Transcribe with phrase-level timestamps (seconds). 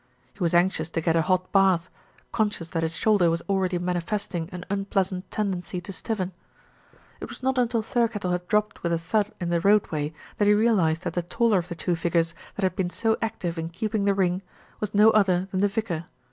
[0.33, 1.87] He was anxious to get a hot bath,
[2.31, 6.31] conscious that his shoulder was already manifesting an unpleasant tend ency to stiffen.
[7.19, 10.55] It was not until Thirkettle had dropped with a thud in the roadway that he
[10.55, 14.05] realised that the taller of the two figures that had been so active in keeping
[14.05, 14.41] the ring,
[14.79, 16.05] was no other than the vicar.